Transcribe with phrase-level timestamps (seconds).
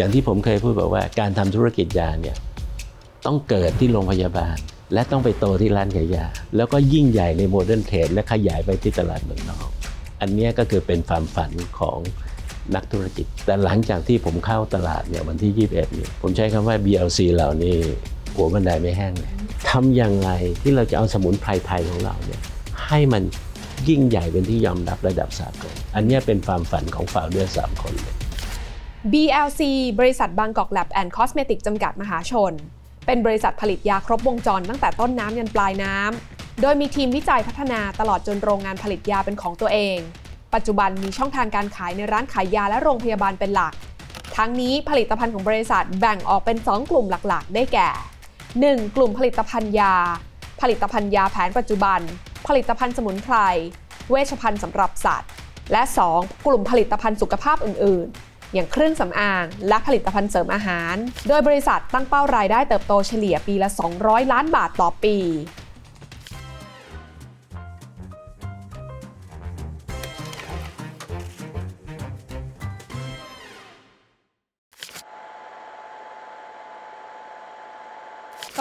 [0.00, 2.36] อย่างที่ผมเคยพูดบอกว่าการทำธุรกิจยาเนี่ย
[3.26, 4.56] ต้องเกิดที่โรงพยาบาล
[4.94, 6.26] และต้องไปโตที่ร้านขายยา
[6.56, 9.68] แล้วก็ยิ่งใหญ่ใน modern trade และขยายไปที่ตลาดเมืองนอก
[10.20, 11.98] อันนี้ก็คือเป็นความฝันของ
[12.74, 17.76] นักธุรกิจ แต่หลังจากที่ผมเข้าตลาดเนี่ยวันที่ 21เนี่ยผมใช้คำว่า BLC เหล่านี้
[18.34, 19.32] หัวบันไดไม่แห้งเลย
[19.70, 20.30] ทำอย่างไร
[20.62, 22.40] ที่เราจะเอาสมุนไพรไทยของเราเนี่ย
[22.86, 23.22] ให้มัน
[23.88, 28.19] ยิ่งใหญ่เป็นที่ยอมรับระดับสากล อันนี้เป็นความฝันของ founder สามคนเลย
[29.08, 29.60] BLC
[29.98, 32.52] บริษัทบางกอกแลบแอนด์คอสเมติกจำกัดมหาชน
[33.06, 39.98] เป็นบริษัทผลิตยาครบวงจรตั้งแต่ต้นน้ำยันปลายน้ำ โดยมีทีมวิจัยพัฒนาตลอดจนโรงงานผลิตยาเป็นของตัวเอง
[40.54, 43.72] ปัจจุบันมีช่องทางการขายในร้านขายยาและโรงพยาบาลเป็นหลัก
[44.36, 47.90] ทั้งนี้ผลิตภัณฑ์ของบริษัทแบ่งออกเป็น 2 กลุ่มหลักๆ ได้แก่
[48.42, 48.96] 1.
[48.96, 49.94] กลุ่มผลิตภัณฑ์ยา
[50.60, 52.00] ผลิตภัณฑ์ยาแผนปัจจุบัน
[52.48, 53.36] ผลิตภัณฑ์สมุนไพร
[54.10, 55.30] เวชภัณฑ์สำหรับสัตว์
[55.72, 55.82] และ
[56.14, 56.46] 2.
[56.46, 60.94] กลุ่มผลิตภัณฑ์สุขภาพอื่น ๆ อย่างเครื่องสำอาง และผลิตภัณฑ์เสริมอาหาร
[61.28, 63.68] โดยบริษัทตั้งเป้ารายได้เติบโตเฉลี่ยปีละ
[64.00, 65.16] 200 ล้านบาทต่อปี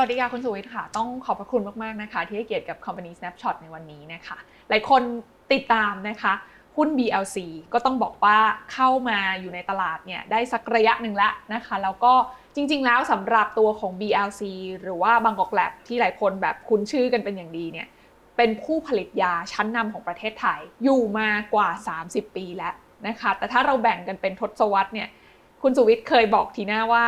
[0.01, 4.37] สวัสดีค่ะคุณสุวิทย์ค่ะ ต้องขอบพระคุณมาก ๆ นะคะ ที่ให้เกียรติกับ Company Snapshot ในวันนี้นะคะ
[4.69, 5.01] หลายคน
[5.53, 6.33] ติดตามนะคะ
[6.79, 7.37] หุ้น BLC
[7.73, 8.37] ก็ต้องบอกว่า
[8.73, 12.13] เข้ามาอยู่ในตลาดเนี่ยได้สักระยะหนึ่งแล้วนะคะ แล้วก็
[12.55, 14.41] จริง ๆ แล้วสำหรับตัวของ BLC
[14.81, 17.87] หรือว่าบางกอกแลบที่หลายคนแบบคุ้นชื่อกันเป็นอย่างดีเนี่ย
[18.37, 21.69] เป็นผู้ผลิตยาชั้นนำของประเทศไทยอยู่มากว่า
[22.03, 22.73] 30 ปีแล้ว
[23.07, 25.07] นะคะแต่ถ้าเราแบ่งกันเป็นทศวรรษเนี่ย
[25.61, 27.05] คุณสุวิทย์เคยบอกทีหน้าว่า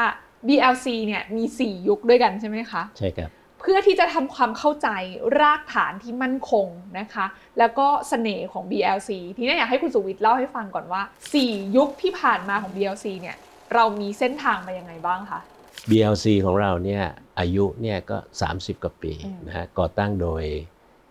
[0.48, 3.30] BLC เนี่ยมี 4 ยุคด้วยกันใช่ไหมคะ ใช่ครับ
[3.62, 4.88] เพื่อที่จะทำความเข้าใจ
[5.40, 6.68] รากฐานที่มั่นคง
[7.00, 7.26] นะคะ
[7.60, 11.02] แล้วก็เสน่ห์ของ BLC ทีนี้อยากให้คุณสุวิทย์เล่าให้ฟังก่อนว่า
[11.40, 13.38] 4 ยุคที่ผ่านมาของ BLC เนี่ย
[13.74, 15.40] เรามีเส้นทางมายังไงบ้างคะ
[15.90, 17.04] BLC ของเราเนี่ย
[17.40, 18.18] อายุเนี่ยก็
[18.52, 20.44] 30 กว่าปีอืมนะฮะก่อตั้งโดย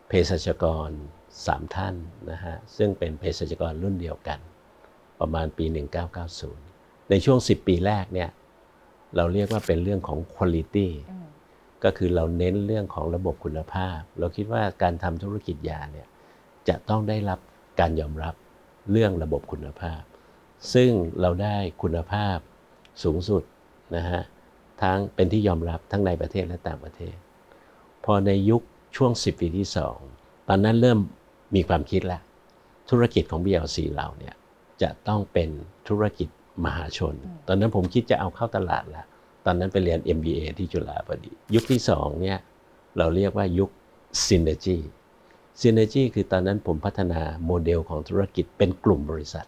[0.08, 0.90] เภสัชกร
[1.32, 1.94] 3 ท่าน
[2.30, 4.38] นะฮะซึ่งเป็นเภสัชกรรุ่นเดียวกัน
[5.20, 5.64] ประมาณปี
[6.38, 8.30] 1990 ในช่วง 10 ปีแรกเนี่ย
[9.16, 10.88] เราเรียกว่าเป็นเรื่องของ quality
[11.84, 16.08] ก็คือเราเน้นเรื่องของระบบคุณภาพ เราคิดว่าการทำธุรกิจยาเนี่ย
[16.68, 17.38] จะต้องได้รับ
[17.80, 18.34] การยอมรับ
[18.90, 20.00] เรื่องระบบคุณภาพ
[20.74, 22.36] ซึ่งเราได้คุณภาพ
[23.02, 23.42] สูงสุด
[23.96, 24.22] นะฮะ
[24.82, 27.16] ทั้งเป็นที่ยอมรับทั้งในประเทศและต่างประเทศ
[28.04, 28.62] พอในยุค
[28.96, 29.68] ช่วง 10 ปีที่
[30.08, 30.98] 2 ตอนนั้นเริ่ม
[31.54, 32.22] มีความคิดแล้ว
[32.90, 34.34] ธุรกิจของ BLC เราเนี่ย
[34.82, 35.48] จะต้องเป็น
[35.88, 36.28] ธุรกิจ
[36.64, 37.14] มหาชน
[37.46, 39.06] ตอนนั้นผมคิดจะเอาเข้าตลาดแล้ว
[39.44, 42.38] ตอนนั้นไปเรียน MBA ที่จุฬาพอดี ยุคที่2เนี่ย
[42.98, 43.70] เราเรียกว่ายุค
[44.26, 44.78] Synergy
[45.60, 49.46] Synergy คือตอนนั้นผมพัฒนาโมเดลของธุรกิจเป็นกลุ่มบริษัท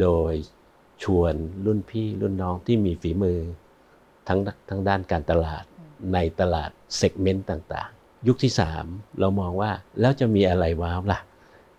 [0.00, 0.34] โดย
[1.02, 1.34] ชวน
[1.66, 3.38] รุ่นพี่รุ่นน้องที่มีฝีมือ
[4.28, 5.64] ทั้งทั้งด้านการตลาด
[6.14, 8.52] ในตลาดเซกเมนต์ต่างๆ ยุคที่
[8.84, 11.20] 3 เรามองว่าแล้วจะมีอะไรว้าวล่ะ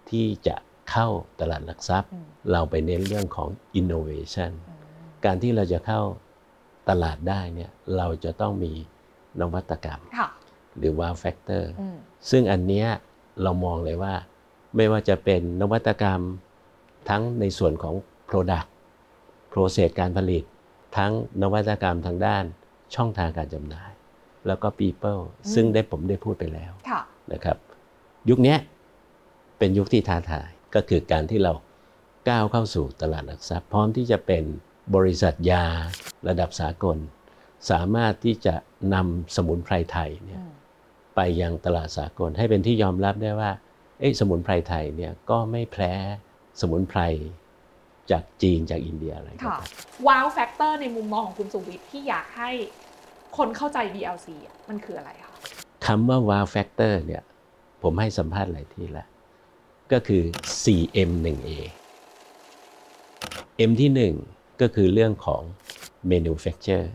[0.09, 0.55] ที่จะ
[0.89, 1.07] เข้า
[1.39, 4.51] ตลาดหลักทรัพย์อืมเราไปเน้นเรื่องของ innovation
[5.25, 6.01] การที่เราจะเข้า
[6.89, 8.71] ตลาดได้เนี่ยเราจะต้องมี
[9.41, 10.27] นวัตกรรมค่ะ
[10.77, 11.97] หรือ wow factor อืม
[12.29, 12.87] ซึ่งอันเนี้ย
[13.43, 14.13] เรามองเลยว่า
[14.75, 16.21] ไม่ว่าจะเป็นนวัตกรรม
[17.09, 17.95] ทั้งในส่วนของ
[18.29, 18.67] product
[19.53, 20.43] process การผลิต
[20.97, 22.43] ทั้งนวัตกรรมทางด้าน
[22.95, 23.91] ช่องทางการจำหน่าย
[24.47, 25.21] แล้วก็ people
[25.53, 27.01] ซึ่งได้ผมได้พูดไปแล้วค่ะ
[27.33, 27.57] นะครับ
[28.29, 28.57] ยุคเนี้ย
[29.57, 31.53] เป็นยุคที่ท้าทายก็คือการที่เรา
[32.29, 34.43] ก้าวเข้าสู่ตลาดหลักทรัพย์พร้อมที่จะเป็น
[34.95, 35.65] บริษัทยา
[36.27, 36.97] ระดับสากล
[37.69, 38.55] สามารถที่จะ
[38.93, 40.41] นำสมุนไพรไทยเนี่ย
[41.15, 43.51] ไปยังตลาดสากลให้เป็นที่ยอมรับได้ว่า
[43.99, 45.93] เอ๊ะสมุนไพรไทยเนี่ยก็ไม่แพ้
[46.61, 47.01] สมุนไพร
[48.11, 49.67] จากจีนจากอินเดียอะไรก็ค่ะตา
[50.01, 52.51] wow factor ในมุมมองของคุณสุวิทย์ที่อยากให้
[53.37, 55.33] คนเข้าใจ BLC อะมันคืออะไรคะ
[55.85, 57.23] คำว่า wow factor เนี่ย
[57.83, 59.07] ผมให้สัมภาษณ์หลายที่แล้ว
[59.91, 60.23] ก็คือ
[60.63, 61.49] 4M1A
[63.69, 65.41] M ที่ 1 ก็คือเรื่องของ
[66.11, 66.87] manufacture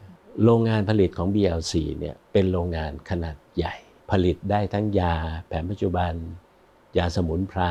[0.45, 3.75] โรงงานผลิตของ BLC เนี่ยเป็นโรงงานขนาดใหญ่
[4.11, 5.15] ผลิตได้ทั้งยา
[5.47, 6.13] แผนปัจจุบัน
[6.99, 7.63] ยาสมุนไพร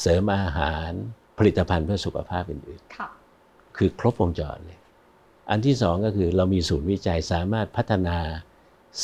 [0.00, 0.90] เสริมอาหาร
[1.38, 4.78] ผลิตภัณฑ์เพื่อสุขภาพอื่นค่ะๆคือครบวงจรเลย
[5.50, 8.18] อันที่สองก็คือเรามีศูนย์วิจัยสามารถพัฒนา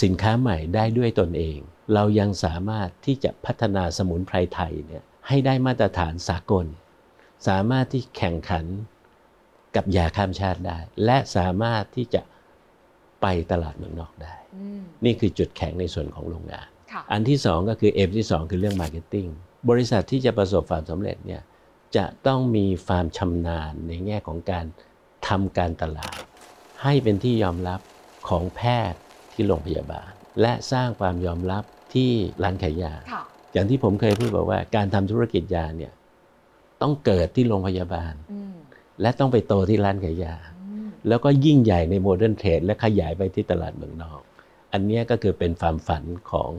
[0.02, 1.58] สินค้าใหม่ได้ด้วยตนเอง
[1.94, 6.66] เรายังสามารถที่จะพัฒนาสมุนไพรไทยเนี่ยให้ได้มาตรฐานสากล
[7.48, 8.64] สามารถที่แข่งขัน
[9.76, 12.22] กับยาข้ามชาติได้ และสามารถที่จะ
[13.22, 19.30] ไปตลาดเมืองนอกได้อืมนี่คือจุดแข็งในส่วนของโรงงานค่ะอันที่สองก็คือ M ที่สองคือเรื่อง Marketing
[19.70, 21.42] บริษัทที่จะประสบความสำเร็จเนี่ย
[21.96, 24.64] จะต้องมีความชำนาญในแง่ของการ
[25.28, 26.18] ทำการตลาด
[26.82, 27.80] ให้เป็นที่ยอมรับ
[28.28, 28.60] ของแพ
[28.92, 29.00] ทย์
[29.32, 30.10] ที่โรงพยาบาล
[30.40, 32.10] และสร้างความยอมรับที่
[32.42, 33.22] ร้านขายยาค่ะ
[33.52, 35.92] อย่างที่ผมเคยพูดบอกว่าการทำธุรกิจยาเนี่ย
[36.82, 38.53] ต้องเกิดที่โรงพยาบาลอืม
[39.00, 44.20] และต้องไปโตที่ร้านขายยาอืมแล้วก็ยิ่งใหญ่ในโมเดิร์นเทรดและขยายไปที่ตลาดเมืองนอก
[44.72, 46.50] อันเนี้ยก็คือเป็นความฝันของ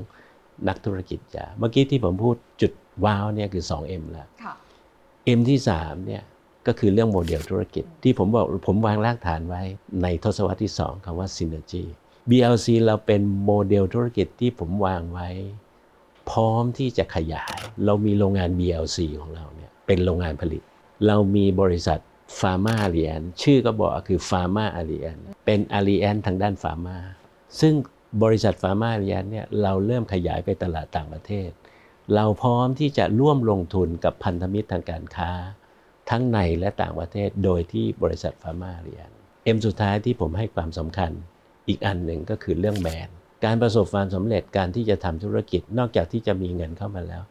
[0.67, 2.73] นักธุรกิจยา เมื่อกี้ที่ผมพูดจุด
[3.05, 4.53] wow เนี่ยคือ 2M แล้วค่ะ
[5.37, 6.23] M ที่3เนี่ย
[6.67, 9.61] ก็คือเรื่องโมเดลธุรกิจ ที่ผมบอกผมวางรากฐานไว้
[10.01, 11.83] ในทศวรรษที่ 2คำว่า Synergy
[12.29, 15.29] BLC เราเป็นโมเดลธุรกิจที่ผมวางไว้
[16.29, 20.61] พร้อมที่จะขยาย เรามีโรงงาน BLC ของเราเนี่ยเป็นโรงงานผลิต
[21.07, 21.99] เรามีบริษัท
[22.39, 26.97] Pharma Alliance ชื่อก็บอกคือ Pharma Allianceเป็น alliance ทางด้าน pharma
[27.59, 27.73] ซึ่ง
[28.23, 31.49] บริษัท Pharma Alliance เนี่ยเราเริ่มขยายไปตลาดต่างประเทศ
[32.15, 35.31] เราพร้อมที่จะร่วมลงทุนกับพันธมิตรทางการค้า
[36.09, 39.09] ทั้งในและต่างประเทศโดยที่บริษัท Pharma Alliance
[39.45, 41.11] M สุดท้ายที่ผมให้ความสำคัญ
[41.67, 43.15] อีกอันหนึ่งก็คือเรื่อง man
[43.45, 47.23] การประสบความสำเร็จการที่จะทำธุรกิจนอกจากที่จะมีเงินเข้ามาแล้ว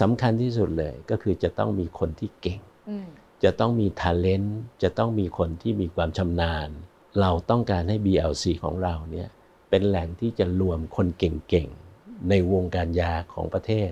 [0.00, 2.60] สำคัญที่สุดเลยก็คือจะต้องมีคนที่เก่ง
[3.44, 4.48] จะต้องมี talent
[4.82, 6.68] จะต้องมีคนที่มีความชำนาญ
[7.20, 9.28] เราต้องการให้ BLC ของเราเนี่ย
[9.70, 13.90] เป็นแหล่งที่จะรวมคนเก่งๆ ในวงการยาของประเทศ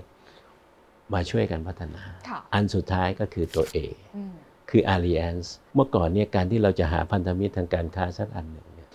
[1.13, 3.77] มาช่วยกันพัฒนาค่ะอันสุดท้ายก็คือตัว A
[4.15, 4.33] อืม
[4.69, 8.89] คือ Alliance เมื่อก่อนเนี่ยการที่เราจะหาพันธมิตรทางการค้าสักอันหนึ่งเนี่ย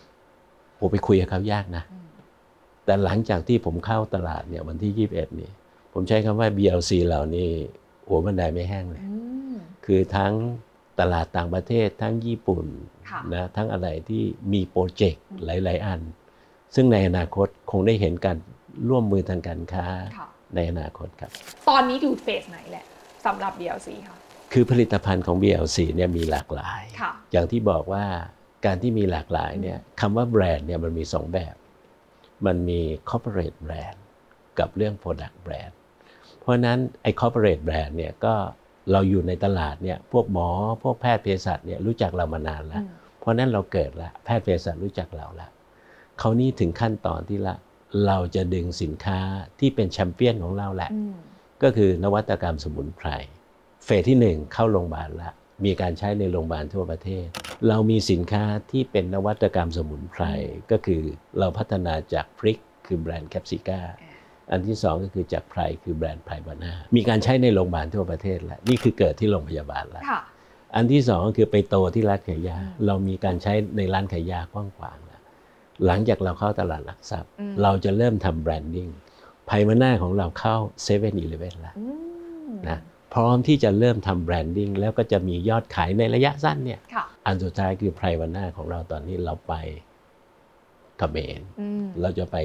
[0.79, 2.09] ผมไปคุยกับเขายากนะอืม
[2.85, 5.51] แต่หลังจากที่ผมเข้าตลาดเนี่ยวันที่ 21 นี่
[5.93, 7.51] ผมใช้คำว่า BLC เหล่านี้
[8.11, 9.15] หัวบันไดไม่แห้งเลยอื
[9.53, 9.55] ม
[9.85, 10.33] คือทั้ง
[11.01, 12.67] ตลาดต่างประเทศทั้งญี่ปุ่น
[13.11, 14.23] ค่ะนะทั้งอะไรที่
[14.53, 16.01] มีโปรเจกต์อืมหลาย ๆ อัน
[16.75, 18.37] ซึ่งในอนาคตคงได้เห็นการ
[18.89, 19.87] ร่วมมือทางการค้า
[20.19, 21.31] ค่ะในอนาคตครับ
[21.69, 22.85] ตอนนี้อยู่เฟสไหนแหละ
[23.27, 24.17] สำหรับ DLC ค่ะ
[24.53, 28.05] คือผลิตภัณฑ์ของ BLC เนี่ยมีหลากหลายค่ะอย่างที่บอกว่า
[28.67, 31.55] การที่มีหลากหลายเนี่ยคำว่าแบรนด์เนี่ยมันมีสองแบบ
[32.47, 32.81] มันมี
[33.11, 33.99] corporate brand
[34.59, 35.75] กับเรื่อง product brand
[36.41, 38.35] เพราะฉะนั้นไอ้ corporate brand เนี่ยก็
[38.93, 40.49] เราอยู่ในตลาดเนี่ยพวกหมอ
[40.83, 42.91] พวกแพทย์เภสัชเนี่ยรู้จักเรามานานแล้วอืม
[43.21, 45.49] เพราะฉะนั้นเราเกิดละแพทย์เภสัชรู้จักเราละ
[46.19, 47.57] เขาวนี่ถึงขั้นตอนที่ละ
[48.07, 49.21] เราจะดึงสินค้า
[49.61, 51.15] ที่เป็นแชมเปี้ยนของเราแหละอืม
[51.63, 53.09] ก็คือนวัตกรรมสมุนไพร
[53.85, 55.31] เฟสที่หนึ่งเข้าโรงพยาบาลละ
[55.65, 57.27] มีการใช้ในโรงพยาบาลทั่วประเทศ
[57.69, 60.25] เรามีสินค้าที่เป็นนวัตกรรมสมุนไพร
[60.71, 61.03] ก็คือ
[61.39, 63.81] เราพัฒนาจากพริกคือแบรนด์ Capsika
[64.51, 70.21] อันที่สองก็คือจากไพลคือแบรนด์ Plaivana มีการใช้ในโรงพยาบาลทั่วประเทศแล้วนี่คือเกิดที่โรงพยาบาลแล้วค่ะ
[70.75, 75.21] อันที่สองก็คือไปโตที่ร้านขายยาอืมเรามีการใช้ในร้านขายยากว้างขวางแล้ว
[75.87, 78.89] หลังจากเราเข้าตลาดหลักทรัพย์อืมเราจะเริ่มทำ branding
[79.47, 81.85] Plaivana ของเราเข้าเซเว่นอีเลฟเว่นแล้วอื
[82.49, 82.79] มนะ
[83.15, 89.55] พร้อมที่จะเริ่มทำ branding แล้วก็จะมียอดขายในระยะสั้นเนี่ยค่ะอันสุดท้ายคือ Plaivana ของเราตอนนี้เราไป
[90.99, 92.37] เขมรอืมเราจะไป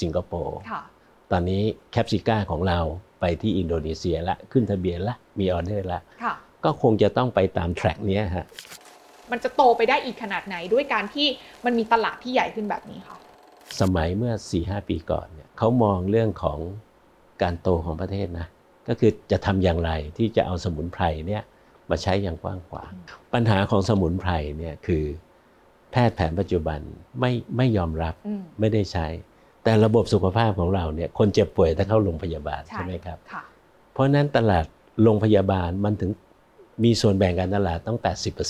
[0.00, 0.82] สิงคโปร์ค่ะ
[1.32, 1.62] ตอนนี้
[1.92, 2.78] Capsika ของเรา
[3.20, 6.34] ไปที่อินโดนีเซียละขึ้นทะเบียนละมีออเดอร์ละค่ะ
[6.64, 8.46] ก็คงจะต้องไปตาม track เนี้ยฮะ
[9.30, 11.28] มันจะโตไปได้อีกขนาดไหนด้วยการที่
[11.64, 13.16] มันมีตลาดที่ใหญ่ขึ้นแบบนี้ค่ะ
[13.80, 16.58] สมัยเมื่อ 4-5 ปีก่อนเนี่ยเขามองเรื่องของ
[17.42, 18.46] การโตของประเทศนะ
[18.88, 21.42] ก็คือจะทำอย่างไรที่จะเอาสมุนไพรเนี่ย
[21.90, 22.92] มาใช้อย่างกว้างขวาง
[23.34, 25.04] ปัญหาของสมุนไพรเนี่ยคือ
[25.90, 26.80] แพทย์แผนปัจจุบัน
[27.20, 29.06] ไม่ไม่ยอมรับอืมไม่ได้ใช้
[29.64, 33.42] แต่ระบบสุขภาพของเราเนี่ยคนเจ็บป่วยถ้าเข้าโรงพยาบาลใช่ไหมครับค่ะ
[33.92, 34.64] เพราะฉะนั้นตลาด
[35.02, 36.10] โรงพยาบาลมันถึง
[36.84, 37.98] มีส่วนแบ่งการตลาดต้อง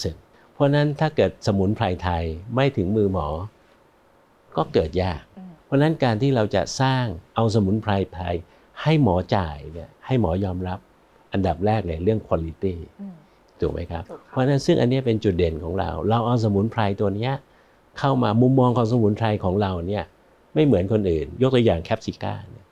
[0.01, 2.25] 80%เพราะฉะนั้นถ้าเกิดสมุนไพรไทย
[2.55, 3.27] ไม่ถึงมือหมอ
[4.57, 8.35] ก็เกิดยากอืมเพราะฉะนั้นการที่เราจะสร้างเอาสมุนไพรไทย
[8.83, 10.79] ให้หมอจ่ายเนี่ยให้หมอยอมรับ
[11.33, 13.15] อันดับแรกเลยเรื่อง quality อืม
[13.61, 17.33] ถูกไหมครับถูกเพค่ะราะฉะนั้นซึ่งอันเนี้ยเป็นจุดเด่นของเรา เราเอาสมุนไพรตัวเนี้ย
[17.99, 20.05] เข้ามามุมมองของสมุนไพรของเราเนี่ย
[20.55, 22.67] ไม่เหมือนคนอื่น ยกตัวอย่าง Capsika เนี่ย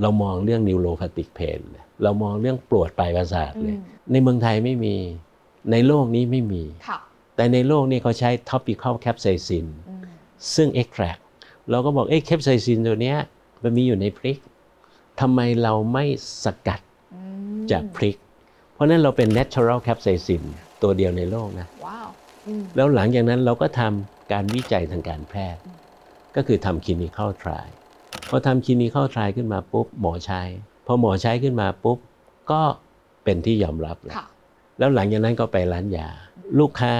[0.00, 1.60] เรามองเรื่อง neuropathic pain
[2.02, 4.94] เรามองเรื่องปวดปลายประสาทเลยอืมในเมืองไทยไม่มี
[5.72, 6.98] ในโลกนี้ไม่มีค่ะ
[7.36, 10.02] แต่ในโลกนี้เขาใช้ topical capsaicin อืม
[10.54, 11.20] ซึ่ง extract
[11.70, 13.18] เราก็บอกเอ้ capsaicin ตัวเนี้ย
[13.62, 14.38] มันมีอยู่ในพริก
[15.20, 16.04] ทำไมเราไม่
[16.44, 16.80] สกัด
[17.14, 17.20] อื
[17.62, 18.16] มจากพริก
[18.74, 20.42] เพราะฉะนั้นเราเป็น natural capsaicin
[20.82, 22.08] ตัวเดียวในโลกนะ ว้าว
[22.46, 25.62] อืมแล้วหลังจากนั้นเราก็ทำการวิจัยทางการแพทย์
[26.38, 27.70] อืมก็คือทำ clinical trial
[28.28, 30.42] พอทำ clinical trial ขึ้นมาปุ๊บหมอใช้
[30.86, 31.98] พอหมอใช้ขึ้นมาปุ๊บ
[32.50, 32.62] ก็
[33.24, 34.26] เป็นที่ยอมรับแล้วค่ะ
[34.78, 36.08] แล้วหลังจากนั้นก็ไปร้านยา
[36.58, 36.94] ลูกค้า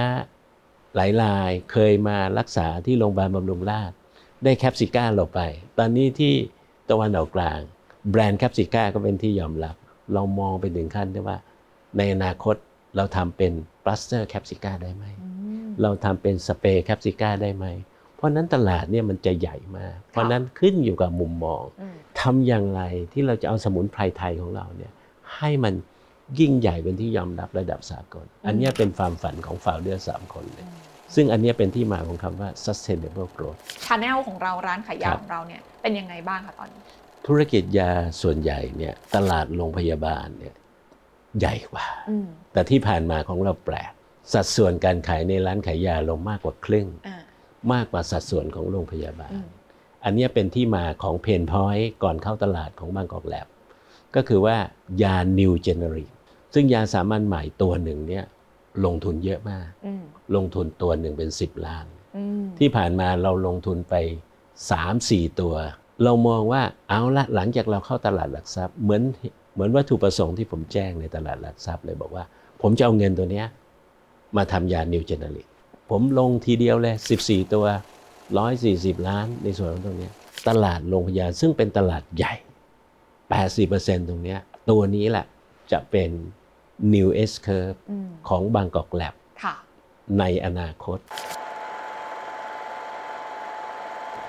[0.95, 3.95] หลายรายเคยมารักษาที่โรงพยาบาลบำรุงราษฎร์
[4.43, 5.39] ได้ Capsika เราไป
[5.77, 6.33] ตอนนี้ที่
[6.89, 7.59] ตะวันออกกลาง
[8.09, 9.75] แบรนด์ Capsika ก็เป็นที่ยอมรับ
[10.13, 11.37] เรามองไปถึงขั้นที่ว่า
[11.97, 12.55] ในอนาคต
[12.95, 13.51] เราทำเป็น
[13.83, 15.29] plaster Capsika ได้ไหมอื
[15.65, 17.65] มเราทำเป็นสเปรย์ Capsika ได้ไหม
[18.19, 22.81] เพราะนั้นตลาดเนี่ยมันจะใหญ่มาก เพราะนั้นขึ้นอยู่กับมุมมองอืมทำอย่างไร
[23.13, 24.91] ที่เราจะเอาสมุนไพรไทยของเราเนี่ย
[25.37, 25.73] ให้มัน
[26.39, 30.65] ยิ่งใหญ่เป็นที่ยอมรับระดับสากล อันเนี้ยเป็นความฝันของฝ่าวเดอร์สามคนเลย
[31.15, 36.81] ซึ่งอันเนี้ยเป็นที่มาของคำว่า sustainable growth ชาแนลของเราร้านขายยาครับของเราเนี่ยเป็นยังไงบ้างคะตอนนี้
[37.27, 40.55] ธุรกิจยาส่วนใหญ่เนี่ยตลาดโรงพยาบาลเนี่ย
[41.39, 43.91] ใหญ่กว่าอืมแต่ที่ผ่านมาของเราแปลก
[44.33, 47.17] สัดส่วนการขายในร้านขายยาลงมากกว่าครึ่งอ่า
[47.73, 49.47] มากกว่าสัดส่วนของโรงพยาบาลอืม
[50.03, 53.47] อันเนี้ยเป็นที่มาของเพนพอยต์ก่อนเข้าตลาดของบางกอกแลบ
[54.15, 54.57] ก็คือว่า
[55.03, 56.09] ยา New Generic
[56.53, 58.25] ซึ่งยาสามัญใหม่ตัวหนึ่งเนี่ย
[58.85, 60.03] ลงทุนเยอะมากอืม
[60.35, 61.85] ลงทุนตัวหนึ่งเป็น 10 ล้าน
[62.17, 63.95] อืมที่ผ่านมาเราลงทุนไป
[64.67, 65.53] 3-4 ตัว
[66.03, 69.01] เรามองว่าเอาละหลังจากเราเข้าตลาดหลักทรัพย์ เหมือน
[69.53, 72.23] เหมือนวัตถุประสงค์ที่ผมแจ้งในตลาดหลักทรัพย์เลยบอกว่า
[72.61, 73.45] ผมจะเอาเงินตัวเนี้ย
[74.37, 75.48] มาทำยา New Generic
[75.89, 77.65] ผมลงทีเดียวเลย 14 ตัว
[78.37, 80.13] 140 ล้านในส่วนของตรงเนี้ย
[80.49, 82.33] ตลาดโรงพยาบาลซึ่งเป็นตลาดใหญ่
[83.41, 85.25] 80%ตรงเนี้ยตัวนี้แหละ
[85.71, 86.09] จะเป็น
[86.93, 89.55] New S Curve อืมของบางกอกแลบค่ะ
[90.19, 90.99] ในอนาคต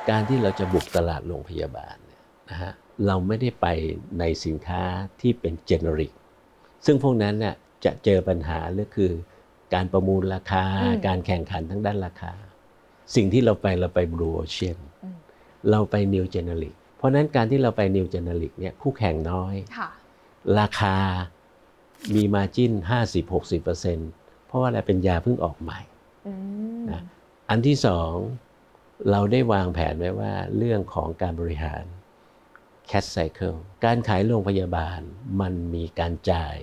[0.08, 2.72] การที่เราจะบุกตลาดโรงพยาบาลเนี่ยนะฮะ
[3.06, 3.66] เราไม่ได้ไป
[4.18, 4.82] ในสินค้า
[5.20, 6.12] ที่เป็นเจเนริก
[6.86, 9.10] ซึ่งพวกนั้นเนี่ยจะเจอปัญหาก็คือ
[9.74, 12.32] การประมูลราคาอืมการแข่งขันทั้งด้านราคา
[13.14, 15.16] สิ่งที่เราไปเราไปบลูโอเชียนอืม
[15.70, 19.88] เราไปนิวเจเนริกเพราะฉะนั้นการที่เราไปนิวเจเนริกเนี่ยคู่แข่งน้อยค่ะ
[20.58, 20.96] ราคา
[22.14, 22.72] มีมาจิ้น
[23.40, 25.80] 50-60%เพราะว่าอะไรเป็นยาเพิ่งออกใหม่
[26.26, 26.32] อื
[26.80, 27.02] มนะ
[27.50, 28.14] อันที่สอง
[29.10, 31.82] เราได้วางแผนไว้ว่าเรื่องของการบริหาร
[32.90, 35.00] cash cycle การขายโรงพยาบาล
[35.40, 36.56] มันมีการจ่าย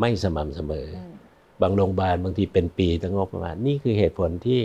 [0.00, 1.14] ไม่สม่ำเสมออืม
[1.62, 4.60] บางโรงพยาบาลบางทีเป็นปีตั้งงบประมาณ นี่คือเหตุผลที่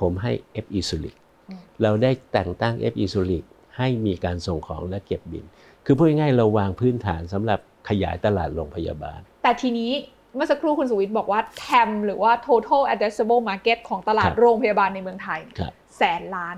[0.00, 0.32] ผมให้
[0.64, 1.14] f e s u l i c
[1.48, 3.44] อืมเราได้แต่งตั้ง f e s u l i c
[3.76, 5.44] ให้มีการส่งของและเก็บบิน
[5.84, 9.92] คือพูดง่ายๆเราวางพื้นฐานสำหรับขยายตลาดโรงพยาบาล แต่ทีนี้
[10.34, 16.56] เมื่อสักครู่คุณสุวิทย์บอกว่า TAM หรือว่า Total Addressable Market ของตลาดครับโรงพยาบาลในเมืองไทยครับแสนล้าน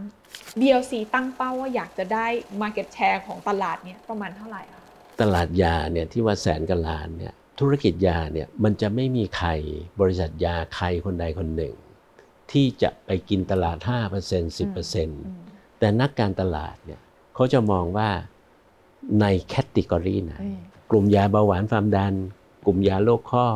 [0.60, 2.26] BLC ตั้งเป้าว่าอยากจะได้
[2.62, 4.82] Market Share ของตลาดเนี้ยประมาณเท่าไหร่คะ
[5.20, 9.50] ตลาดยาเนี่ยที่ว่าแสนกับล้านเนี่ย ธุรกิจยาเนี่ยมันจะไม่มีใคร
[10.00, 11.74] บริษัทยาใครคนใดคนหนึ่ง
[12.50, 13.78] ที่จะไปกินตลาด
[14.18, 14.58] 5%
[14.98, 17.00] 10%แต่นักการตลาดเนี่ย
[17.34, 18.08] เขาจะมองว่า
[19.20, 20.58] ในแคตติกรีไหนอืม
[20.90, 22.14] กลุ่มยาเบาหวานความดัน
[22.66, 23.46] กลุ่มยาโรคข้อ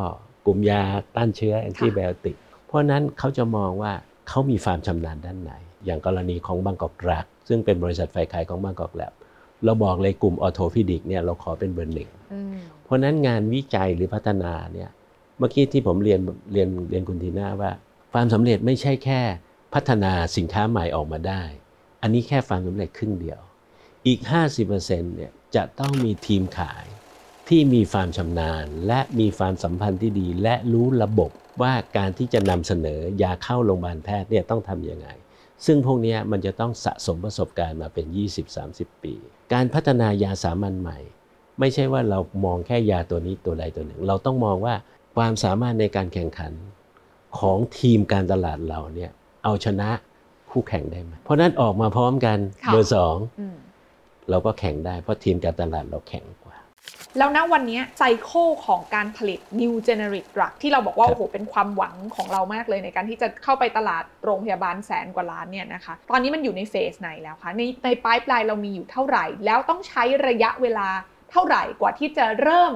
[0.45, 0.81] กลุ่มยา
[1.15, 3.93] ต้านเชื้อแอนติไบโอติก เพราะฉะนั้นเขาจะมองว่า
[4.29, 5.51] เขามีความชำนาญด้านไหน
[5.85, 9.13] อย่างกรณีของบางกอกดรัก ซึ่งเป็นบริษัทไฟขายของบางกอกแลบ
[9.65, 14.89] เราบอกเลยกลุ่มออโทฟิดิกเนี่ยเราขอเป็นเบอร์หนึ่งอืมเพ ราะนั้นงานวิจัยหรือพัฒนาเนี่ย
[15.37, 16.19] เมื่อกี้ที่ผมเรียน
[16.53, 17.71] เรียนเรียนคุณทีน่าว่า
[18.13, 19.21] ความสำเร็จไม่ใช่แค่
[19.73, 21.43] พัฒนาสินค้าใหม่ออกมาได้
[22.01, 23.39] อันนี้แค่ความสำเร็จครึ่งเดียว
[24.07, 24.19] อีก
[24.67, 26.85] 50%เนี่ยจะต้องมีทีมขาย
[27.49, 31.31] ที่มีความชำนาญ และมีความสัมพันธ์ที่ดี และรู้ระบบ
[31.61, 35.07] ว่าการที่จะนำเสนอยาเข้าโรงพยาบาลแพทย์เนี่ยต้องทำยังไง
[35.65, 38.05] ซึ่งพวกนี้มันจะต้องสะสมประสบการณ์มาเป็น
[38.55, 39.15] 20-30 ปี
[39.53, 40.99] การพัฒนายาสามัญใหม่
[41.61, 44.73] ไม่ใช่ว่าเรามองแค่ยาตัวนี้ตัวใดตัวหนึ่ง เราต้องมองว่า
[45.15, 46.51] ความสามารถในการแข่งขัน
[47.39, 49.11] ของทีมการตลาดเราเนี่ย
[49.43, 49.89] เอาชนะ
[50.51, 53.55] คู่แข่งได้ไหมเพราะนั้นออกมาพร้อมกันค่ะเบอร์สองอืม
[54.29, 56.55] เราก็แข่งได้เพราะทีมการตลาดเราแข็งกว่า
[57.17, 70.87] แล้วณวันเนี้ย cycle ของการผลิต New Generic Drug ที่เราบอกว่าครับโอ้โหเป็นความหวังของเรามากเลยในการที่จะเข้าไปตลาดโรงพยาบาลแสนกว่าล้านเนี่ยนะคะ ตอนนี้มันอยู่ใน phase ไหนแล้วคะ ในใน pipeline เรามีอยู่เท่าไหร่ แล้วต้องใช้ระยะเวลา
[71.31, 72.73] เท่าไหร่กว่าที่จะเริ่ม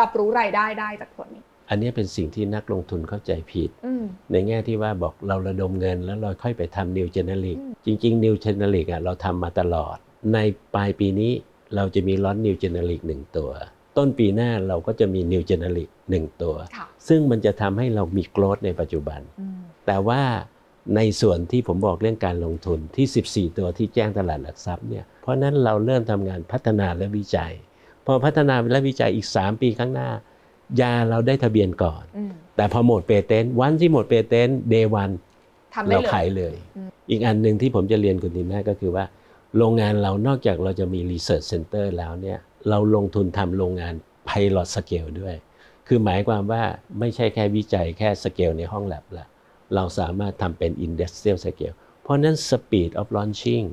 [0.00, 9.96] รับรู้รายได้ได้จากส่วนนี้ อันนี้เป็นสิ่งที่นักลงทุนเข้าใจผิดอืมในแง่ที่ว่าบอกเราระดมเงินแล้วเราค่อยไปทำ new generic อืมจริงๆ new generic อะเราทำมาตลอด
[10.34, 10.38] ใน
[10.74, 11.32] ปลายปีนี้
[11.76, 13.50] เราจะมี launch new generic หนึ่งตัว
[13.96, 20.22] ต้นปีหน้าเราก็จะมี new generic หนึ่งตัวค่ะซึ่งมันจะทำให้เรามี growth ในปัจจุบันอืมแต่ว่า
[20.96, 27.52] ในส่วนที่ผมบอกเรื่องการลงทุนที่ 14 ตัวที่แจ้งตลาดหลักทรัพย์เนี่ย เพราะฉะนั้นเราเริ่มทำงานพัฒนาและวิจัย
[28.10, 30.10] พอพัฒนาและวิจัยอีก 3 ปีข้างหน้า
[30.80, 35.10] ยาเราได้ทะเบียนก่อนอืมแต่พอหมด patent วันที่หมด patent day one
[35.74, 39.04] ทำได้เราเลยขายเลยอืมอีกอันหนึ่งที่ผมจะเรียนคุณทีน่าก็คือว่า
[39.56, 42.38] โรงงานเรานอกจากเราจะมี Research Center แล้วเนี่ย
[42.68, 43.94] เราลงทุนทำโรงงาน
[44.28, 45.34] Pilot Scale ด้วย
[45.86, 46.62] คือหมายความว่า
[46.98, 49.26] ไม่ใช่แค่วิจัยแค่สเกลในห้องแลบละ
[49.74, 53.66] เราสามารถทำเป็น Industrial Scale เพราะฉะนั้น Speed of Launching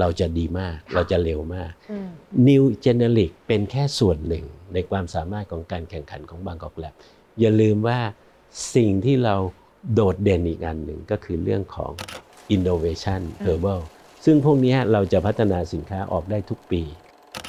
[0.00, 2.08] เราจะดีมาก เราจะเร็วมากอืม
[2.48, 6.94] New Generic เป็นแค่ส่วนหนึ่งในความสามารถของการแข่งขันของบางกอกแลบ
[7.40, 7.98] อย่าลืมว่า
[8.74, 9.36] สิ่งที่เรา
[9.94, 11.92] โดดเด่นอีกอันหนึ่งก็คือเรื่องของ
[12.54, 13.80] innovation herbal
[14.24, 16.82] ซึ่งพวกเนี้ยเราจะพัฒนาสินค้าออกได้ทุกปี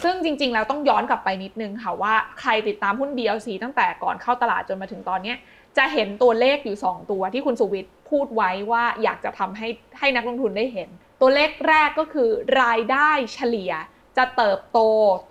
[0.03, 5.37] ซึ่งจริง ๆ แล้วต้องย้อนกลับไปนิดนึงค่ะว่าใครติดตามหุ้น BLC ตั้งแต่ก่อนเข้าตลาดจนมาถึงตอนเนี้ย
[5.77, 9.67] จะเห็นตัวเลขอยู่ 2 ตัวที่คุณสุวิทย์พูดไว้ว่าอยากจะทำให้
[9.99, 10.89] ให้นักลงทุนได้เห็น
[11.21, 12.29] ตัวเลขแรกก็คือ
[12.61, 13.71] รายได้เฉลี่ย
[14.17, 14.79] จะเติบโต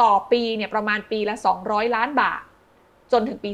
[0.02, 1.34] ต่อปีเนี่ยประมาณปีละ
[1.66, 2.42] 200 ล้านบาท
[3.12, 3.50] จนถึงปี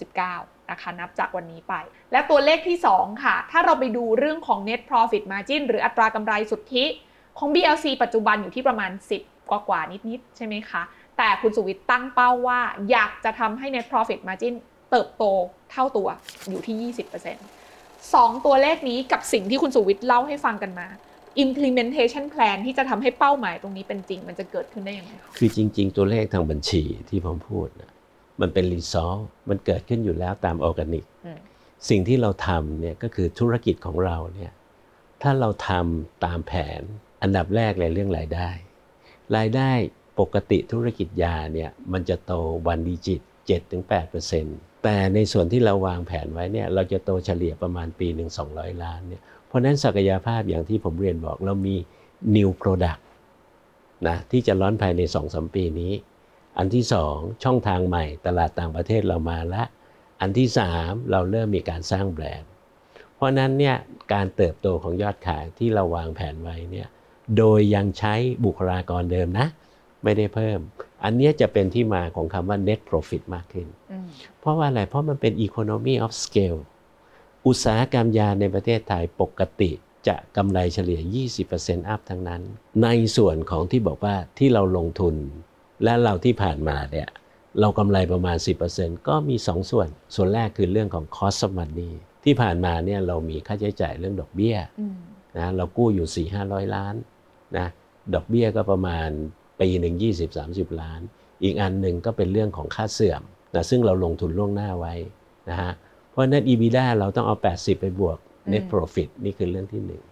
[0.00, 1.74] 2569 นะคะนับจากวันนี้ไป
[2.12, 6.84] และตัวเลขที่ 2 ค่ะ ถ้าเราไปดูเรื่องของ net profit margin หรืออัตรากำไรสุทธิ
[7.38, 10.82] ของ BLC ปัจจุบันอยู่ที่ประมาณ 10 กว่ากว่านิด ๆ ใช่ไหมคะ
[11.18, 12.60] แต่คุณสุวิทย์ตั้งเป้าว่า
[12.90, 14.54] อยากจะทำให้ net profit margin
[14.90, 15.24] เติบโต
[15.70, 16.08] เท่าตัว
[16.48, 16.92] อยู่ที่
[17.50, 20.88] 20%สองตัวเลขนี้กับสิ่งที่คุณสุวิทย์เล่าให้ฟังกันมา
[21.44, 27.90] implementation plan ที่จะทำให้เป้าหมายตรงนี้เป็นจริง มันจะเกิดขึ้นได้ยังไงคะคือจริง ๆ ตัวเลขทางบัญชีที่ผมพูดนะ
[28.40, 31.38] มันเป็น result มันเกิดขึ้นอยู่แล้วตามออร์แกนิกอืม
[31.88, 34.52] สิ่งที่เราทำเนี่ยก็คือธุรกิจของเราเนี่ย
[35.22, 36.82] ถ้าเราทำตามแผน
[37.22, 38.50] อันดับแรกเลยเรื่องรายได้
[39.36, 39.70] รายได้
[40.20, 42.32] ปกติธุรกิจยาเนี่ยมันจะโต
[42.66, 43.20] one digit
[44.02, 51.76] 7-8%แต่ในส่วนที่เราวางแผนไว้เนี่ยเราจะโตเฉลี่ยประมาณปีหนึ่ง200 ล้านเนี่ย เพราะฉะนั้นศักยภาพอย่างที่ผมเรียนบอกเรามี
[52.36, 53.00] new product
[54.08, 55.92] นะที่จะร้อนภายใน2-3ปีนี้
[56.58, 59.62] อันที่ 2 ช่องทางใหม่ตลาดต่างประเทศเรามาละ
[60.20, 62.50] อันที่ 3 เราเริ่มมีการสร้างแบรนด์
[63.14, 63.76] เพราะฉะนั้นเนี่ย
[64.12, 66.88] การเติบโตของยอดขายที่เราวางแผนไว้เนี่ย
[67.36, 68.14] โดยยังใช้
[68.44, 69.46] บุคลากรเดิมนะ
[70.04, 70.58] ไม่ได้เพิ่ม
[71.04, 74.06] อันเนี้ยจะเป็นที่มาของคำว่า net profit มากขึ้นอืม
[74.38, 76.60] เพราะว่าอะไรเพราะมันเป็น economy of scale
[77.48, 79.70] อุตสาหกรรมยาในประเทศไทยปกติ
[80.08, 81.00] จะกำไรเฉลี่ย
[81.46, 82.42] 20% up ทั้งนั้น
[82.82, 85.14] ในส่วนของที่บอกว่าที่เราลงทุน
[85.84, 87.08] และเราที่ผ่านมาเนี่ย
[87.60, 88.36] เรากำไรประมาณ
[88.72, 91.92] 10%ก็มี 2 ส่วน ส่วนแรกคือเรื่องของ cost of money
[92.24, 94.96] ที่ผ่านมาเนี่ยเรามีค่าใช้จ่ายเรื่องดอกเบี้ยอืม
[95.38, 96.94] นะเรากู้อยู่ 4 5 0 0 ล้าน
[97.56, 97.66] นะ
[98.14, 99.08] ดอกเบี้ยก็ประมาณ
[99.60, 101.00] ปีหนึ่ง20 30 ล้าน
[101.42, 103.22] อีกอันหนึ่งก็เป็นเรื่องของค่าเสื่อม
[103.54, 104.94] นะซึ่งเราลงทุนล่วงหน้าไว้
[105.50, 105.87] นะฮะเพ
[106.18, 108.18] ราะฉะนั้น EBITDA เราต้องเอา 80 ไปบวก
[108.52, 110.02] net profit นี่คือเรื่องที่หนึ่ง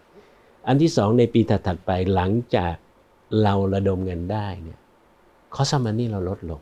[0.66, 2.74] อันที่สองในปีถัดๆไปหลังจาก
[3.42, 4.78] เราระดมเงินได้เนี่ย
[5.54, 6.60] คอสมันนี่เราลดลง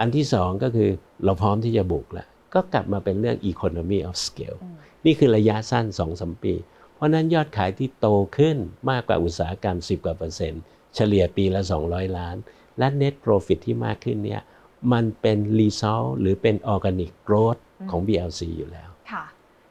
[0.00, 0.90] อันที่สองก็คือ
[1.24, 4.76] เราพร้อมที่จะบุกแล้ว ก็กลับมาเป็นเรื่อง economy of scale อืม
[5.06, 6.54] นี่คือระยะสั้น2-3ปี
[6.94, 8.56] เพราะฉะนั้นยอดขายที่โตขึ้น
[8.90, 10.62] มากกว่าอุตสาหกรรม 10 กว่าเปอร์เซ็นต์
[10.94, 12.36] เฉลี่ยปีละ 200 ล้าน
[12.78, 14.42] และ net profit ที่มากขึ้นเนี่ย
[14.92, 19.24] มันเป็น result หรือเป็น organic growth ของ BLC อยู่แล้วค่ะ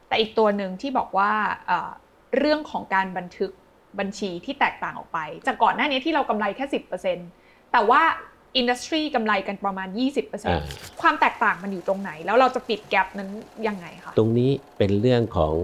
[0.08, 1.32] แต่อีกตัวหนึ่งที่บอกว่า
[1.66, 1.90] เอ่อ
[2.38, 3.50] เรื่องของการบันทึก
[3.98, 6.64] บัญชีที่แตกต่างออกไป จากก่อนหน้านี้ที่เรากำไรแค่
[7.20, 8.02] 10%แต่ว่า
[8.56, 10.60] อินดัสทรีกำไรกันประมาณอ่า
[10.96, 13.30] 20%ความแตกต่างมันอยู่ตรงไหน แล้วเราจะปิดแกลบนั้น
[13.66, 15.54] ยังไงคะตรงนี้เป็นเรื่องของ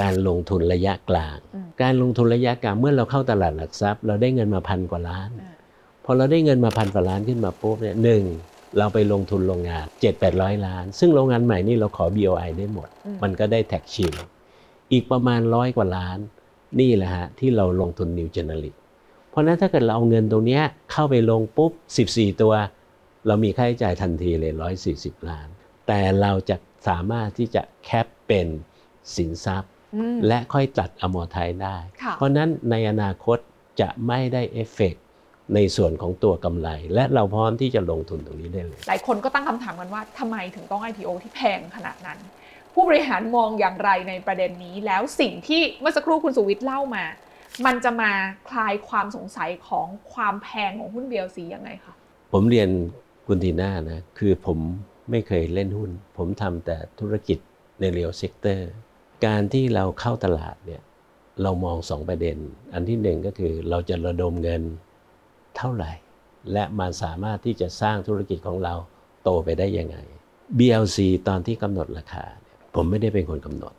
[0.00, 5.54] การลงทุนระยะกลางอืมการลงทุนระยะกลางเมื่อเราเข้าตลาดหลักทรัพย์ เราได้เงินมาพันกว่าล้านอ่า
[6.04, 8.22] พอเราได้เงินมาพันกว่าล้านขึ้นมาปุ๊บเนี่ยหนึ่ง
[8.78, 14.12] เราไปลงทุนโรงงาน 7 8 0 0 ล้าน ซึ่งโรงงานใหม่นี่เราขอ BOI ได้หมดอืมมันก็ได้แท็กชิล
[14.92, 16.18] อีกประมาณร้อยกว่าล้าน
[16.80, 18.74] นี่แหละฮะ ที่เราลงทุนนิวเจเนริก
[19.30, 21.72] เพราะฉะนั้นถ้าเกิดเราเอาเงินตรงเนี้ยเข้าไปลงปุ๊บ
[22.06, 22.54] 14 ตัว
[23.26, 24.52] เรามีค่าใช้จ่ายทันทีเลย
[24.90, 25.48] 140 ล้าน
[25.86, 26.56] แต่เราจะ
[26.88, 28.46] สามารถที่จะ cap เป็น
[29.16, 33.38] สินทรัพย์อืมและค่อยตัด amortize ได้ค่ะเพราะฉะนั้นในอนาคต
[33.80, 35.01] จะไม่ได้เอฟเฟกต์
[35.54, 42.18] ในส่วนของตัวกำไร และเราพร้อมที่จะลงทุนตรงนี้ได้เลย หลายคนก็ตั้งคำถามกันว่าทำไมถึงต้อง IPO ที่แพงขนาดนั้น
[42.74, 47.04] ผู้บริหารมองอย่างไรในประเด็นนี้ แล้วสิ่งที่เมื่อสักครู่คุณสุวิทย์เล่ามา
[47.66, 48.12] มันจะมา
[48.50, 51.94] คลายความสงสัยของความแพงของหุ้น BLC ยังไงคะ
[52.32, 52.68] ผมเรียน
[53.26, 54.58] คุณทีน่านะคือผม
[55.10, 57.38] ไม่เคยเล่นหุ้น ผมทำแต่ธุรกิจ
[57.80, 58.70] ใน real sector
[59.26, 60.82] การที่เราเข้าตลาดเนี่ย
[61.42, 62.36] เรามองสองประเด็น
[62.72, 64.62] อันที่หนึ่งก็คือเราจะระดมเงิน
[65.56, 65.92] เท่าไหร่
[66.52, 68.74] และมันสามารถที่จะสร้างธุรกิจของเรา
[69.24, 69.96] โตไปได้ยังไง
[70.58, 72.24] BLC ตอนที่กำหนดราคา
[72.74, 73.74] ผมไม่ได้เป็นคนกำหนด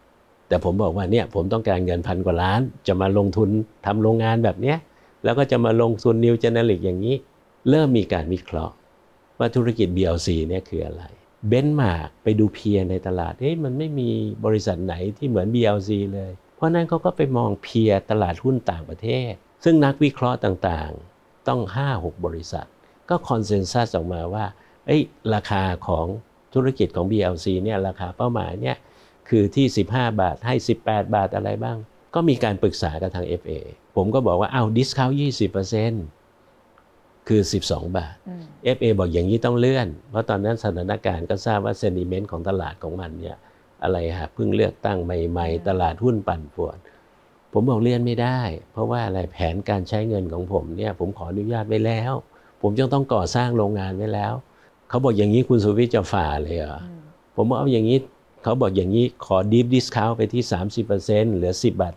[0.48, 3.50] แต่ผมบอกว่าเนี่ยผมต้องการเงินพันกว่าล้าน จะมาลงทุน
[3.86, 4.78] ทำโรงงานแบบเนี้ย
[5.24, 7.16] แล้วก็จะมาลงทุน new generic อย่างนี้
[7.70, 8.76] เริ่มมีการวิเคราะห์
[9.40, 11.04] ว่าธุรกิจ BLC เนี่ยคืออะไร
[11.48, 14.10] benchmark ไปดู peer ในตลาดเฮ้ยมันไม่มี
[14.46, 19.32] บริษัทไหนที่เหมือน BLC เลย เพราะนั้นเขาก็ไปมอง peer ตลาดหุ้นต่างประเทศ
[19.64, 20.92] ซึ่งนักวิเคราะห์ต่าง
[21.48, 21.62] ต้อง
[21.94, 22.68] 5-6 บริษัท
[23.10, 24.46] ก็ consensus ออกมาว่า
[24.88, 25.02] เอ้ย
[25.34, 26.06] ราคาของ
[26.54, 28.78] ธุรกิจของ BLC เนี่ยราคาเป้าหมายเนี่ย
[29.30, 31.78] คือที่ 15 บาทให้ 18 บาทอะไรบ้าง
[32.16, 33.54] ก็มีการปรึกษากับทาง FA
[33.96, 35.10] ผมก็บอกว่าอ้าว discount
[36.40, 38.44] 20%คือ 12 บาทอืม
[38.76, 43.38] FA บอกอย่างนี้ต้องเลื่อน เพราะตอนนั้นสถานการณ์ก็ทราบว่า sentiment ของตลาดของมันเนี่ย
[43.84, 46.78] อะไรฮะเพิ่งเลือกตั้งใหม่อืมๆตลาดหุ้นปั่นป่วน
[47.54, 48.40] ผมบอกเลื่อนไม่ได้
[48.72, 52.14] เพราะว่าอะไรแผนการใช้เงินของผมเนี่ยผมขออนุญาตไว้แล้ว
[52.62, 54.34] ผมจะต้องก่อสร้างโรงงานไว้แล้ว
[54.90, 57.02] เขาบอกอย่างนี้คุณสุวิทย์จะฝ่าเลยเหรออืม
[57.36, 57.98] ผมบอกเอาอย่างนี้
[58.44, 60.44] เขาบอกอย่างนี้ขอ deep discount ไปที่
[60.86, 61.94] 30%เหลือ 10 บาท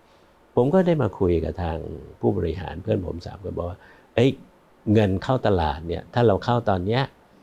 [0.00, 1.78] 50 ผมก็ได้มาคุยกับทาง
[2.20, 3.78] ผู้บริหารเพื่อนผมสามคนบอกว่า
[4.14, 4.30] เอ้ย
[4.92, 7.02] เงินเข้าตลาดเนี่ยถ้าเราเข้าตอนเนี้ย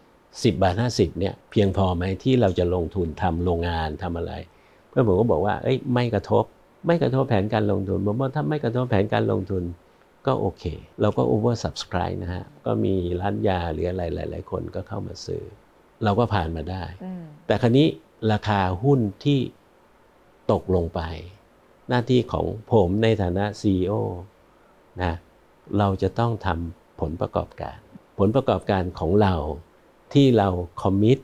[0.10, 4.34] 10บาท50เนี่ยเพียงพอไหมที่เราจะลงทุนทำโรงงานทำอะไร
[4.90, 6.46] เพื่อนผมก็บอกว่าเอ้ยไม่กระทบ
[6.86, 9.64] ไม่กระทบแผนการลงทุนผมว่าถ้าไม่กระทบแผนการลงทุน
[10.28, 10.64] ก็โอเค
[11.02, 15.44] เราก็ over subscribe นะฮะ ก็มีร้านยาหรืออะไรหลาย ๆ คนก็เข้ามาซื้อ
[16.04, 17.88] เราก็ผ่านมาได้อืมแต่คราวนี้
[18.32, 19.40] ราคาหุ้นที่
[20.52, 21.02] ตกลงไป
[21.90, 23.94] หน้าที่ของผมในฐานะ CEO
[25.04, 25.14] นะ
[25.78, 27.78] เราจะต้องทำผลประกอบการ
[28.20, 29.34] ผลประกอบการของเรา
[30.14, 30.48] ที่เรา
[30.82, 31.18] คอมมิต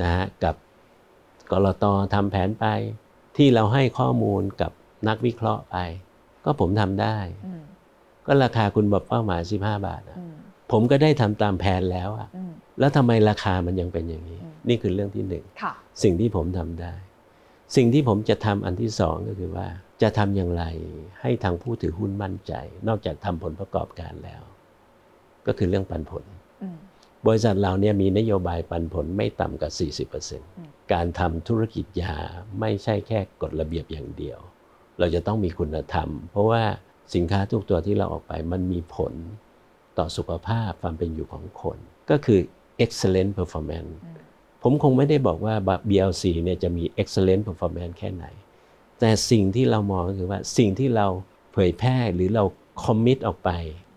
[0.00, 0.54] นะฮะกับ
[1.50, 2.66] กรตทำแผนไป
[3.36, 4.72] ที่เราให้ข้อมูลกับ
[5.08, 5.76] นักวิเคราะห์ไป
[6.44, 7.62] ก็ผมทำได้อืม
[8.26, 10.34] ก็ราคาคุณบอกเป้าหมาย15บาทอะอืม
[10.72, 15.72] ผมก็ได้ทำตามแผนแล้วอะอืมแล้วทำไมราคามันยังเป็นอย่างนี้อืมนี่คือเรื่องที่หนึ่งค่ะ
[16.02, 16.94] สิ่งที่ผมทำได้
[17.76, 19.66] สิ่งที่ผมจะทำอันที่สองก็คือว่า
[20.02, 20.64] จะทำอย่างไร
[21.20, 22.52] ให้ทางผู้ถือหุ้นมั่นใจ
[22.88, 24.42] นอกจากทำผลประกอบการแล้ว
[25.46, 26.24] ก็คือเรื่องปันผล
[26.62, 26.78] อืม
[27.26, 32.16] บริษัทเราเนี่ยมีนโยบายปันผลไม่ต่ำกว่าม40% การทำธุรกิจยา
[32.60, 34.38] ไม่ใช่แค่กฎระเบียบอย่างเดียว
[34.98, 36.62] เราจะต้องมีคุณธรรม เพราะว่า
[37.14, 39.12] สินค้าทุกตัวที่เราออกไปมันมีผล
[39.98, 41.78] ต่อสุขภาพความเป็นอยู่ของคน
[42.10, 42.40] ก็คือ
[42.84, 44.16] excellent performance อืม
[44.62, 45.54] ผมคงไม่ได้บอกว่า
[45.88, 48.26] BLC เนี่ยจะมี excellent performance แค่ไหน
[49.00, 51.06] แต่สิ่งที่เรามองก็คือว่าสิ่งที่เรา
[51.52, 52.44] เผยแพร่หรือเรา
[52.84, 53.50] คอมมิตออกไป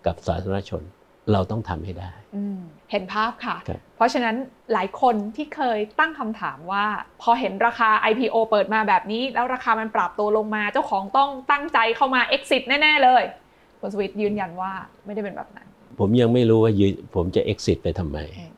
[0.06, 0.84] กับสาธารณชน
[1.32, 2.60] เราต้องทำให้ได้อืม
[2.92, 4.36] เห็นภาพค่ะครับเพราะฉะนั้น
[4.74, 6.86] หลายคนที่เคยตั้งคำถามว่า
[7.22, 13.24] พอเห็นราคา IPO เปิดมาแบบนี้ แล้วราคามันปรับตัวลงมาเจ้าของต้องตั้งใจเข้ามา exit แน่ ๆ เลย
[13.80, 14.72] คุณสวิตยืนยันว่า
[15.06, 15.68] ไม่ได้เป็นแบบนั้น
[16.00, 18.52] ผมยังไม่รู้ว่ายืผมจะ exit ไปทำไมอืม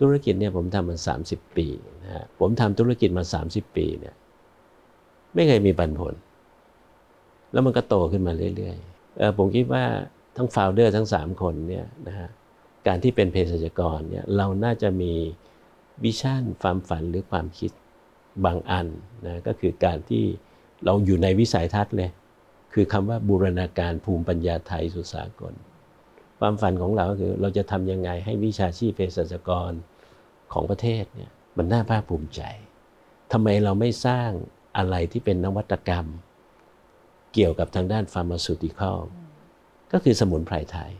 [0.00, 0.96] ธุรกิจเนี่ยผมทำมา
[1.28, 1.66] 30 ปี
[2.04, 4.14] นะฮะผมทำธุรกิจมา 30 ปีเนี่ย
[5.34, 6.14] ไม่เคยมีปันผล
[7.52, 9.84] แล้วมันก็โตขึ้นมาเรื่อยๆเออผมคิดว่า
[10.36, 12.28] ทั้ง f o u เดอร์ทั้ง 3 คนเนี่ยนะฮะ
[12.86, 15.12] การที่เป็นเภสัชกรเนี่ยเราน่าจะมี
[16.04, 17.70] วิชั่นความฝันหรือความคิด
[18.44, 18.86] บางอัน
[19.26, 20.24] นะก็คือการที่
[20.84, 22.10] เราอยู่ในวิสัยทัศน์เลย
[22.72, 25.54] คือคำว่าบูรณาการภูมิปัญญาไทยสู่สากล
[26.38, 29.72] ความฝันของเราก็คือเราจะทำยังไงให้วิชาชีพเภสัชกร
[30.52, 32.42] ของประเทศเนี่ยมันน่าภาคภูมิใจ
[33.32, 34.30] ทำไมเราไม่สร้าง
[34.76, 36.06] อะไรที่เป็นนวัตกรรม
[37.34, 38.98] เกี่ยวกับทางด้าน pharmaceutical
[39.92, 40.92] ก็คือสมุนไพรไทย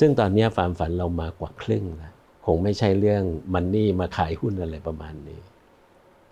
[0.00, 2.12] ซึ่งตอนนี้ความฝันเรามากว่าครึ่งแล้ว
[2.46, 3.22] คงไม่ใช่เรื่อง
[3.54, 5.40] มันนี่มาขายหุ้นอะไรประมาณนี้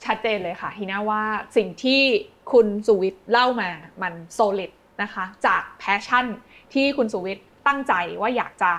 [0.05, 1.23] ชัดเจนเลยค่ะทีน่าว่า
[1.57, 2.01] สิ่งที่
[2.53, 3.71] คุณสุวิทย์เล่ามา
[4.03, 4.71] มัน solid
[5.03, 6.27] นะคะจาก passion
[6.73, 8.73] ที่คุณสุวิทย์ตั้งใจว่าอยากจะ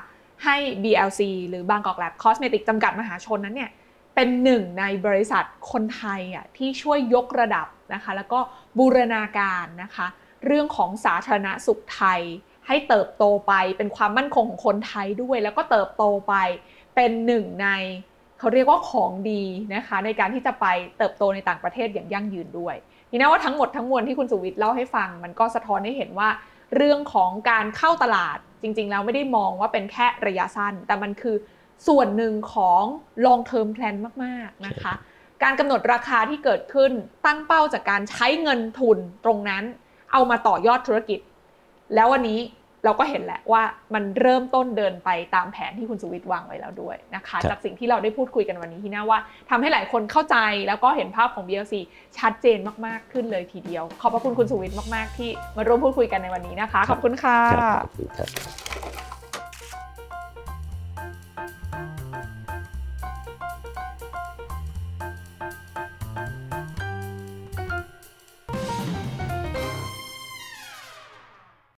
[0.44, 3.72] ให้ BLC หรือบางกอกแลบคอสเมติกจำกัดมหาชนนั้นเนี่ย
[4.16, 8.40] เป็นหนึ่งในบริษัทคนไทยอะที่ช่วยยกระดับนะคะแล้วก็
[8.80, 10.08] บูรณาการนะคะ
[10.46, 12.22] เรื่องของสาธารณสุขไทย
[12.68, 16.34] ให้เติบโตไปเป็นความมั่นคงของคนไทยด้วย แล้วก็เติบโตไป
[16.96, 17.68] เป็นหนึ่งใน
[18.40, 20.66] เขาเรียกว่าของดีนะคะ ในการที่จะไป
[20.98, 22.76] เติบโตในต่างประเทศอย่างยั่งยืนด้วย
[23.12, 26.30] นี่นะว่าทั้งหมดทั้งมวลที่คุณสุวิทย์เล่าให้ฟัง มันก็สะท้อนให้เห็นว่า
[26.76, 31.36] เรื่องของการเข้าตลาดจริง ๆ แล้วไม่ได้มองว่าเป็นแค่ระยะสั้น แต่มันคือ
[31.88, 32.84] ส่วนหนึ่งของ
[33.26, 34.94] long term plan มากๆนะคะ
[35.44, 36.92] การกำหนดราคาที่เกิดขึ้น
[37.26, 39.64] ตั้งเป้าจากการใช้เงินทุนตรงนั้น
[40.12, 41.20] เอามาต่อยอดธุรกิจ
[41.96, 42.40] แล้ววันนี้
[42.86, 51.74] เราก็เห็นแหละว่ามันเริ่มต้นเดินไปตามแผนที่คุณสุวิทย์วางไว้แล้วด้วยนะคะครับจากสิ่งที่เราได้พูดคุยกันวันนี้ที่น่าว่าทำให้หลายคนเข้าใจแล้วก็เห็นภาพของ BLC
[52.18, 57.40] ชัดเจนมาก ๆ ขึ้นเลยทีเดียว ขอบพระคุณคุณสุวิทย์มาก ๆ ที่มาร่วมพูดคุยกันในวันนี้นะคะ ขอบคุณค่ะ